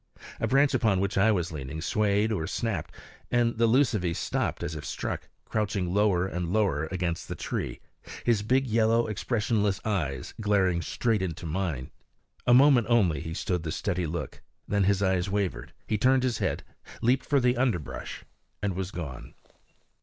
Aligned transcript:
A 0.39 0.47
branch 0.47 0.73
upon 0.73 0.99
which 0.99 1.15
I 1.15 1.31
was 1.31 1.51
leaning 1.51 1.79
swayed 1.79 2.31
or 2.31 2.47
snapped, 2.47 2.91
and 3.29 3.59
the 3.59 3.67
lucivee 3.67 4.15
stopped 4.15 4.63
as 4.63 4.73
if 4.73 4.83
struck, 4.83 5.29
crouching 5.45 5.93
lower 5.93 6.25
and 6.25 6.51
lower 6.51 6.87
against 6.89 7.27
the 7.27 7.35
tree, 7.35 7.79
his 8.23 8.41
big 8.41 8.65
yellow 8.65 9.05
expressionless 9.05 9.79
eyes 9.85 10.33
glaring 10.41 10.81
straight 10.81 11.21
into 11.21 11.45
mine. 11.45 11.91
A 12.47 12.53
moment 12.55 12.87
only 12.89 13.19
he 13.21 13.35
stood 13.35 13.61
the 13.61 13.71
steady 13.71 14.07
look; 14.07 14.41
then 14.67 14.85
his 14.85 15.03
eyes 15.03 15.29
wavered; 15.29 15.71
he 15.85 15.99
turned 15.99 16.23
his 16.23 16.39
head, 16.39 16.63
leaped 17.03 17.27
for 17.27 17.39
the 17.39 17.55
underbrush, 17.55 18.25
and 18.59 18.73
was 18.75 18.89
gone. 18.89 19.35